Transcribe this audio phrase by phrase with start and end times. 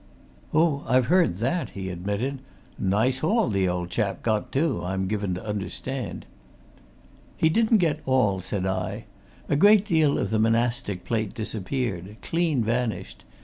[0.51, 2.39] "Oh, I've heard that!" he admitted.
[2.79, 6.25] "Nice haul the old chap got, too, I'm given to understand."
[7.37, 9.05] "He didn't get all," said I.
[9.47, 13.25] "A great deal of the monastic plate disappeared clean vanished.